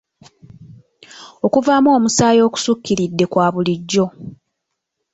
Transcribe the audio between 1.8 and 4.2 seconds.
omusaayi okussukkiridde kwa bulijjo.